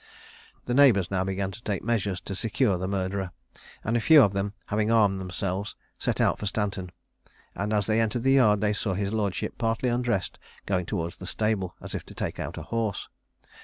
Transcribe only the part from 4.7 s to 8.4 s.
armed themselves, set out for Stanton; and as they entered the